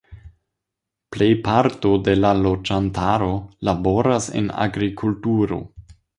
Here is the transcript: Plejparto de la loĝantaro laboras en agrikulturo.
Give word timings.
Plejparto 1.15 1.91
de 2.07 2.15
la 2.21 2.31
loĝantaro 2.39 3.29
laboras 3.71 4.33
en 4.41 4.51
agrikulturo. 4.67 5.63